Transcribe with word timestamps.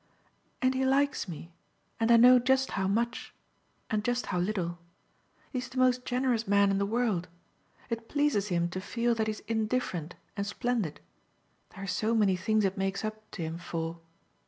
"And 0.63 0.73
he 0.73 0.83
likes 0.83 1.27
me, 1.27 1.53
and 1.99 2.09
I 2.11 2.17
know 2.17 2.39
just 2.39 2.71
how 2.71 2.87
much 2.87 3.35
and 3.87 4.03
just 4.03 4.25
how 4.33 4.39
little. 4.39 4.79
He's 5.51 5.69
the 5.69 5.77
most 5.77 6.05
generous 6.05 6.47
man 6.47 6.71
in 6.71 6.79
the 6.79 6.87
world. 6.87 7.27
It 7.91 8.09
pleases 8.09 8.47
him 8.47 8.67
to 8.69 8.81
feel 8.81 9.13
that 9.13 9.27
he's 9.27 9.41
indifferent 9.41 10.15
and 10.35 10.47
splendid 10.47 11.01
there 11.75 11.83
are 11.83 11.85
so 11.85 12.15
many 12.15 12.35
things 12.35 12.65
it 12.65 12.79
makes 12.79 13.05
up 13.05 13.29
to 13.29 13.43
him 13.43 13.59
for." 13.59 13.99